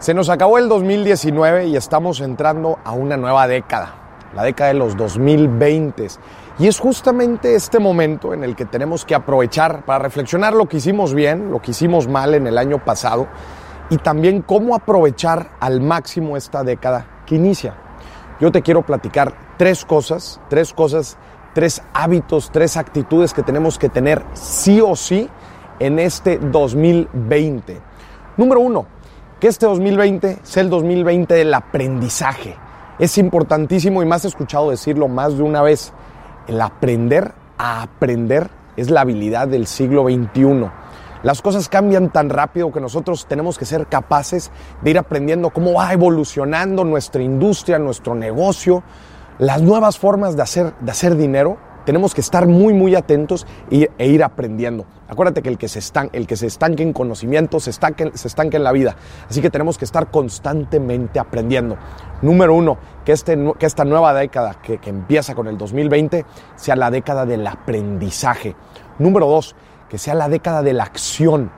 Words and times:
Se 0.00 0.14
nos 0.14 0.30
acabó 0.30 0.56
el 0.56 0.66
2019 0.70 1.66
y 1.66 1.76
estamos 1.76 2.22
entrando 2.22 2.78
a 2.84 2.92
una 2.92 3.18
nueva 3.18 3.46
década, 3.46 3.96
la 4.34 4.44
década 4.44 4.68
de 4.68 4.78
los 4.78 4.96
2020. 4.96 6.06
Y 6.58 6.68
es 6.68 6.80
justamente 6.80 7.54
este 7.54 7.78
momento 7.78 8.32
en 8.32 8.42
el 8.42 8.56
que 8.56 8.64
tenemos 8.64 9.04
que 9.04 9.14
aprovechar 9.14 9.84
para 9.84 9.98
reflexionar 9.98 10.54
lo 10.54 10.66
que 10.66 10.78
hicimos 10.78 11.12
bien, 11.12 11.50
lo 11.50 11.60
que 11.60 11.72
hicimos 11.72 12.08
mal 12.08 12.32
en 12.32 12.46
el 12.46 12.56
año 12.56 12.82
pasado 12.82 13.28
y 13.90 13.98
también 13.98 14.40
cómo 14.40 14.74
aprovechar 14.74 15.50
al 15.60 15.82
máximo 15.82 16.38
esta 16.38 16.64
década 16.64 17.24
que 17.26 17.34
inicia. 17.34 17.74
Yo 18.40 18.50
te 18.50 18.62
quiero 18.62 18.80
platicar 18.80 19.34
tres 19.58 19.84
cosas, 19.84 20.40
tres 20.48 20.72
cosas, 20.72 21.18
tres 21.52 21.82
hábitos, 21.92 22.50
tres 22.50 22.78
actitudes 22.78 23.34
que 23.34 23.42
tenemos 23.42 23.78
que 23.78 23.90
tener 23.90 24.24
sí 24.32 24.80
o 24.80 24.96
sí 24.96 25.28
en 25.78 25.98
este 25.98 26.38
2020. 26.38 27.82
Número 28.38 28.60
uno, 28.60 28.86
que 29.40 29.48
este 29.48 29.64
2020 29.64 30.40
sea 30.42 30.62
el 30.62 30.68
2020 30.68 31.34
del 31.34 31.54
aprendizaje. 31.54 32.56
Es 32.98 33.16
importantísimo 33.16 34.02
y 34.02 34.06
más 34.06 34.26
escuchado 34.26 34.70
decirlo 34.70 35.08
más 35.08 35.38
de 35.38 35.42
una 35.42 35.62
vez. 35.62 35.94
El 36.46 36.60
aprender 36.60 37.32
a 37.56 37.80
aprender 37.80 38.50
es 38.76 38.90
la 38.90 39.00
habilidad 39.00 39.48
del 39.48 39.66
siglo 39.66 40.04
XXI. 40.04 40.70
Las 41.22 41.40
cosas 41.40 41.70
cambian 41.70 42.10
tan 42.10 42.28
rápido 42.28 42.70
que 42.70 42.80
nosotros 42.80 43.26
tenemos 43.26 43.58
que 43.58 43.64
ser 43.64 43.86
capaces 43.86 44.50
de 44.82 44.90
ir 44.90 44.98
aprendiendo 44.98 45.50
cómo 45.50 45.72
va 45.72 45.92
evolucionando 45.92 46.84
nuestra 46.84 47.22
industria, 47.22 47.78
nuestro 47.78 48.14
negocio, 48.14 48.82
las 49.38 49.62
nuevas 49.62 49.98
formas 49.98 50.36
de 50.36 50.42
hacer, 50.42 50.74
de 50.80 50.90
hacer 50.90 51.16
dinero 51.16 51.56
tenemos 51.84 52.14
que 52.14 52.20
estar 52.20 52.46
muy, 52.46 52.72
muy 52.72 52.94
atentos 52.94 53.46
e, 53.70 53.88
ir 54.06 54.22
aprendiendo. 54.22 54.86
Acuérdate 55.08 55.42
que 55.42 55.48
el 55.48 55.58
que 55.58 55.68
se, 55.68 55.78
estanque, 55.78 56.16
el 56.16 56.26
que 56.26 56.36
se 56.36 56.46
estanque 56.46 56.82
en 56.82 56.92
conocimiento 56.92 57.58
se 57.60 57.70
estanque, 57.70 58.10
se 58.14 58.28
estanque 58.28 58.56
en 58.56 58.64
la 58.64 58.72
vida. 58.72 58.96
Así 59.28 59.40
que 59.40 59.50
tenemos 59.50 59.78
que 59.78 59.84
estar 59.84 60.10
constantemente 60.10 61.18
aprendiendo. 61.18 61.76
Número 62.22 62.54
uno, 62.54 62.78
que, 63.04 63.12
este, 63.12 63.36
que 63.58 63.66
esta 63.66 63.84
nueva 63.84 64.14
década 64.14 64.54
que, 64.62 64.78
que 64.78 64.90
empieza 64.90 65.34
con 65.34 65.46
el 65.48 65.58
2020 65.58 66.24
sea 66.56 66.76
la 66.76 66.90
década 66.90 67.26
del 67.26 67.46
aprendizaje. 67.46 68.54
Número 68.98 69.26
dos, 69.26 69.56
que 69.88 69.98
sea 69.98 70.14
la 70.14 70.28
década 70.28 70.62
de 70.62 70.72
la 70.72 70.84
acción. 70.84 71.50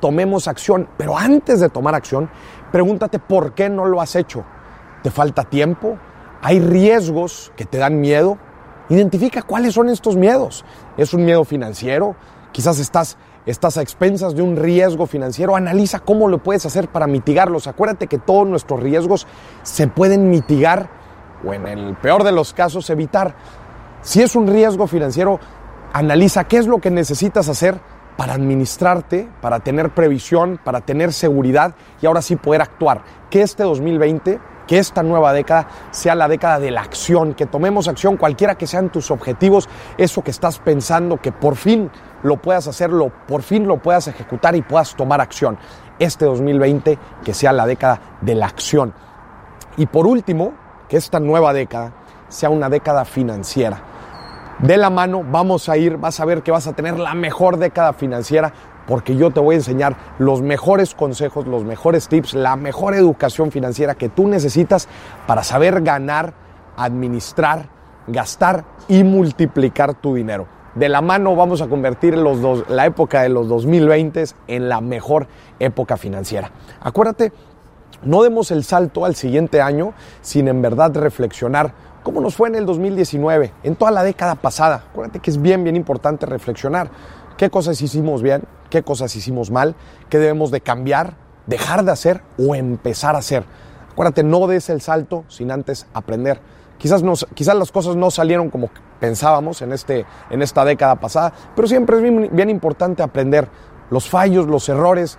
Tomemos 0.00 0.48
acción, 0.48 0.88
pero 0.96 1.18
antes 1.18 1.60
de 1.60 1.68
tomar 1.68 1.94
acción, 1.94 2.30
pregúntate 2.72 3.18
por 3.18 3.52
qué 3.52 3.68
no 3.68 3.84
lo 3.84 4.00
has 4.00 4.16
hecho. 4.16 4.44
¿Te 5.02 5.10
falta 5.10 5.44
tiempo? 5.44 5.98
¿Hay 6.42 6.60
riesgos 6.60 7.52
que 7.56 7.66
te 7.66 7.78
dan 7.78 8.00
miedo? 8.00 8.38
Identifica 8.90 9.42
cuáles 9.42 9.74
son 9.74 9.88
estos 9.88 10.16
miedos. 10.16 10.64
¿Es 10.96 11.14
un 11.14 11.24
miedo 11.24 11.44
financiero? 11.44 12.16
Quizás 12.50 12.80
estás, 12.80 13.16
estás 13.46 13.76
a 13.76 13.82
expensas 13.82 14.34
de 14.34 14.42
un 14.42 14.56
riesgo 14.56 15.06
financiero. 15.06 15.54
Analiza 15.54 16.00
cómo 16.00 16.28
lo 16.28 16.42
puedes 16.42 16.66
hacer 16.66 16.88
para 16.88 17.06
mitigarlos. 17.06 17.68
Acuérdate 17.68 18.08
que 18.08 18.18
todos 18.18 18.48
nuestros 18.48 18.80
riesgos 18.80 19.28
se 19.62 19.86
pueden 19.86 20.28
mitigar 20.28 20.90
o 21.46 21.54
en 21.54 21.66
el 21.68 21.94
peor 21.96 22.24
de 22.24 22.32
los 22.32 22.52
casos 22.52 22.90
evitar. 22.90 23.36
Si 24.02 24.22
es 24.22 24.34
un 24.34 24.48
riesgo 24.48 24.88
financiero, 24.88 25.38
analiza 25.92 26.44
qué 26.44 26.58
es 26.58 26.66
lo 26.66 26.78
que 26.78 26.90
necesitas 26.90 27.48
hacer 27.48 27.80
para 28.16 28.34
administrarte, 28.34 29.28
para 29.40 29.60
tener 29.60 29.94
previsión, 29.94 30.58
para 30.62 30.80
tener 30.80 31.12
seguridad 31.12 31.74
y 32.02 32.06
ahora 32.06 32.22
sí 32.22 32.34
poder 32.34 32.60
actuar. 32.60 33.02
Que 33.30 33.42
este 33.42 33.62
2020 33.62 34.40
que 34.70 34.78
esta 34.78 35.02
nueva 35.02 35.32
década 35.32 35.66
sea 35.90 36.14
la 36.14 36.28
década 36.28 36.60
de 36.60 36.70
la 36.70 36.82
acción, 36.82 37.34
que 37.34 37.46
tomemos 37.46 37.88
acción, 37.88 38.16
cualquiera 38.16 38.54
que 38.54 38.68
sean 38.68 38.88
tus 38.88 39.10
objetivos, 39.10 39.68
eso 39.98 40.22
que 40.22 40.30
estás 40.30 40.60
pensando, 40.60 41.16
que 41.16 41.32
por 41.32 41.56
fin 41.56 41.90
lo 42.22 42.36
puedas 42.36 42.68
hacerlo, 42.68 43.10
por 43.26 43.42
fin 43.42 43.66
lo 43.66 43.78
puedas 43.78 44.06
ejecutar 44.06 44.54
y 44.54 44.62
puedas 44.62 44.94
tomar 44.94 45.20
acción. 45.20 45.58
Este 45.98 46.24
2020 46.24 47.00
que 47.24 47.34
sea 47.34 47.52
la 47.52 47.66
década 47.66 48.00
de 48.20 48.36
la 48.36 48.46
acción. 48.46 48.94
Y 49.76 49.86
por 49.86 50.06
último, 50.06 50.52
que 50.88 50.98
esta 50.98 51.18
nueva 51.18 51.52
década 51.52 51.92
sea 52.28 52.50
una 52.50 52.68
década 52.68 53.04
financiera. 53.04 53.82
De 54.60 54.76
la 54.76 54.88
mano 54.88 55.24
vamos 55.28 55.68
a 55.68 55.78
ir, 55.78 55.96
vas 55.96 56.20
a 56.20 56.24
ver 56.24 56.44
que 56.44 56.52
vas 56.52 56.68
a 56.68 56.74
tener 56.74 56.96
la 56.96 57.14
mejor 57.14 57.56
década 57.56 57.92
financiera 57.92 58.52
porque 58.90 59.14
yo 59.14 59.30
te 59.30 59.38
voy 59.38 59.54
a 59.54 59.58
enseñar 59.58 59.96
los 60.18 60.42
mejores 60.42 60.96
consejos, 60.96 61.46
los 61.46 61.62
mejores 61.62 62.08
tips, 62.08 62.34
la 62.34 62.56
mejor 62.56 62.96
educación 62.96 63.52
financiera 63.52 63.94
que 63.94 64.08
tú 64.08 64.26
necesitas 64.26 64.88
para 65.28 65.44
saber 65.44 65.82
ganar, 65.82 66.34
administrar, 66.76 67.68
gastar 68.08 68.64
y 68.88 69.04
multiplicar 69.04 69.94
tu 69.94 70.16
dinero. 70.16 70.48
De 70.74 70.88
la 70.88 71.02
mano 71.02 71.36
vamos 71.36 71.62
a 71.62 71.68
convertir 71.68 72.18
los 72.18 72.42
dos, 72.42 72.64
la 72.68 72.84
época 72.84 73.22
de 73.22 73.28
los 73.28 73.48
2020 73.48 74.24
en 74.48 74.68
la 74.68 74.80
mejor 74.80 75.28
época 75.60 75.96
financiera. 75.96 76.50
Acuérdate, 76.80 77.32
no 78.02 78.24
demos 78.24 78.50
el 78.50 78.64
salto 78.64 79.04
al 79.04 79.14
siguiente 79.14 79.62
año 79.62 79.94
sin 80.20 80.48
en 80.48 80.62
verdad 80.62 80.92
reflexionar 80.96 81.74
cómo 82.02 82.20
nos 82.20 82.34
fue 82.34 82.48
en 82.48 82.56
el 82.56 82.66
2019, 82.66 83.52
en 83.62 83.76
toda 83.76 83.92
la 83.92 84.02
década 84.02 84.34
pasada. 84.34 84.82
Acuérdate 84.90 85.20
que 85.20 85.30
es 85.30 85.40
bien, 85.40 85.62
bien 85.62 85.76
importante 85.76 86.26
reflexionar 86.26 86.90
qué 87.36 87.50
cosas 87.50 87.80
hicimos 87.80 88.20
bien, 88.20 88.42
qué 88.70 88.82
cosas 88.82 89.14
hicimos 89.16 89.50
mal, 89.50 89.74
qué 90.08 90.18
debemos 90.18 90.50
de 90.50 90.60
cambiar, 90.60 91.14
dejar 91.46 91.84
de 91.84 91.92
hacer 91.92 92.22
o 92.38 92.54
empezar 92.54 93.14
a 93.14 93.18
hacer. 93.18 93.44
Acuérdate, 93.92 94.22
no 94.22 94.46
des 94.46 94.70
el 94.70 94.80
salto 94.80 95.24
sin 95.28 95.50
antes 95.50 95.86
aprender. 95.92 96.40
Quizás, 96.78 97.02
quizás 97.34 97.54
las 97.56 97.70
cosas 97.72 97.96
no 97.96 98.10
salieron 98.10 98.48
como 98.48 98.70
pensábamos 99.00 99.60
en, 99.60 99.72
este, 99.72 100.06
en 100.30 100.40
esta 100.40 100.64
década 100.64 100.96
pasada, 100.96 101.32
pero 101.54 101.68
siempre 101.68 101.96
es 101.96 102.02
bien, 102.02 102.30
bien 102.32 102.48
importante 102.48 103.02
aprender 103.02 103.48
los 103.90 104.08
fallos, 104.08 104.46
los 104.46 104.68
errores, 104.68 105.18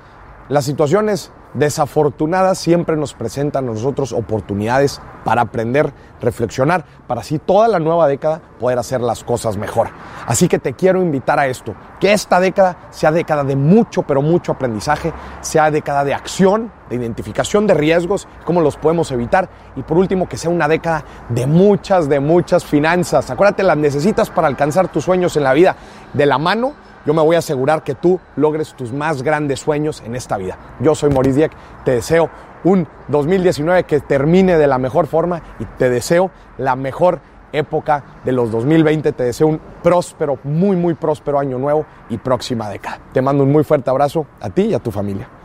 las 0.49 0.65
situaciones 0.65 1.31
desafortunadas 1.53 2.57
siempre 2.57 2.95
nos 2.95 3.13
presentan 3.13 3.65
a 3.65 3.71
nosotros 3.71 4.13
oportunidades 4.13 5.01
para 5.25 5.41
aprender, 5.41 5.91
reflexionar, 6.21 6.85
para 7.07 7.21
así 7.21 7.39
toda 7.39 7.67
la 7.67 7.79
nueva 7.79 8.07
década 8.07 8.41
poder 8.59 8.79
hacer 8.79 9.01
las 9.01 9.23
cosas 9.23 9.57
mejor. 9.57 9.89
Así 10.25 10.47
que 10.47 10.59
te 10.59 10.73
quiero 10.73 11.01
invitar 11.01 11.39
a 11.39 11.47
esto, 11.47 11.75
que 11.99 12.13
esta 12.13 12.39
década 12.39 12.77
sea 12.89 13.11
década 13.11 13.43
de 13.43 13.55
mucho, 13.55 14.03
pero 14.03 14.21
mucho 14.21 14.53
aprendizaje, 14.53 15.13
sea 15.41 15.71
década 15.71 16.03
de 16.03 16.13
acción, 16.13 16.71
de 16.89 16.95
identificación 16.95 17.67
de 17.67 17.73
riesgos, 17.73 18.27
cómo 18.45 18.61
los 18.61 18.77
podemos 18.77 19.11
evitar 19.11 19.49
y 19.75 19.83
por 19.83 19.97
último 19.97 20.27
que 20.27 20.37
sea 20.37 20.49
una 20.49 20.67
década 20.67 21.03
de 21.29 21.47
muchas, 21.47 22.07
de 22.07 22.19
muchas 22.19 22.65
finanzas. 22.65 23.29
Acuérdate, 23.29 23.63
las 23.63 23.77
necesitas 23.77 24.29
para 24.29 24.47
alcanzar 24.47 24.87
tus 24.87 25.03
sueños 25.03 25.35
en 25.37 25.43
la 25.43 25.53
vida 25.53 25.75
de 26.13 26.25
la 26.25 26.37
mano 26.37 26.73
yo 27.05 27.13
me 27.13 27.21
voy 27.21 27.35
a 27.35 27.39
asegurar 27.39 27.83
que 27.83 27.95
tú 27.95 28.19
logres 28.35 28.73
tus 28.73 28.91
más 28.91 29.23
grandes 29.23 29.59
sueños 29.59 30.01
en 30.05 30.15
esta 30.15 30.37
vida. 30.37 30.57
Yo 30.79 30.95
soy 30.95 31.11
Maurice 31.11 31.37
Dieck, 31.37 31.51
te 31.83 31.91
deseo 31.91 32.29
un 32.63 32.87
2019 33.07 33.83
que 33.85 33.99
termine 33.99 34.57
de 34.57 34.67
la 34.67 34.77
mejor 34.77 35.07
forma 35.07 35.41
y 35.59 35.65
te 35.65 35.89
deseo 35.89 36.31
la 36.57 36.75
mejor 36.75 37.19
época 37.51 38.03
de 38.23 38.31
los 38.31 38.51
2020. 38.51 39.11
Te 39.11 39.23
deseo 39.23 39.47
un 39.47 39.59
próspero, 39.81 40.37
muy, 40.43 40.75
muy 40.75 40.93
próspero 40.93 41.39
año 41.39 41.57
nuevo 41.57 41.85
y 42.09 42.17
próxima 42.17 42.69
década. 42.69 42.99
Te 43.13 43.21
mando 43.21 43.43
un 43.43 43.51
muy 43.51 43.63
fuerte 43.63 43.89
abrazo 43.89 44.25
a 44.39 44.49
ti 44.49 44.63
y 44.63 44.73
a 44.73 44.79
tu 44.79 44.91
familia. 44.91 45.40